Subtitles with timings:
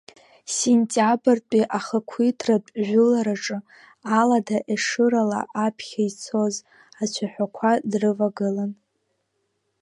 [0.55, 3.57] Сентиабртәи ахақәиҭтәратә жәылараҿы
[4.19, 6.55] Алада Ешырала аԥхьа ицоз
[7.01, 8.71] ацәаҳәақәа дрывагылан.